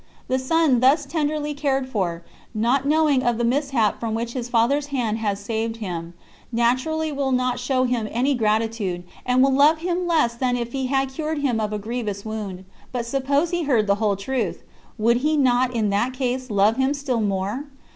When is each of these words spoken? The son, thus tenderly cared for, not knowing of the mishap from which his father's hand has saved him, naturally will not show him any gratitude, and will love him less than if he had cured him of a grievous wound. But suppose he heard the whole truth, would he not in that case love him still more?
The 0.27 0.39
son, 0.39 0.79
thus 0.79 1.05
tenderly 1.05 1.53
cared 1.53 1.87
for, 1.87 2.23
not 2.55 2.87
knowing 2.87 3.21
of 3.21 3.37
the 3.37 3.43
mishap 3.43 3.99
from 3.99 4.15
which 4.15 4.33
his 4.33 4.49
father's 4.49 4.87
hand 4.87 5.19
has 5.19 5.39
saved 5.39 5.75
him, 5.77 6.15
naturally 6.51 7.11
will 7.11 7.31
not 7.31 7.59
show 7.59 7.83
him 7.83 8.07
any 8.09 8.33
gratitude, 8.33 9.03
and 9.27 9.43
will 9.43 9.53
love 9.53 9.77
him 9.77 10.07
less 10.07 10.33
than 10.33 10.57
if 10.57 10.71
he 10.71 10.87
had 10.87 11.09
cured 11.09 11.37
him 11.43 11.59
of 11.59 11.71
a 11.71 11.77
grievous 11.77 12.25
wound. 12.25 12.65
But 12.91 13.05
suppose 13.05 13.51
he 13.51 13.65
heard 13.65 13.85
the 13.85 13.97
whole 14.01 14.15
truth, 14.15 14.63
would 14.97 15.17
he 15.17 15.37
not 15.37 15.71
in 15.71 15.91
that 15.91 16.13
case 16.13 16.49
love 16.49 16.77
him 16.77 16.95
still 16.95 17.21
more? 17.21 17.65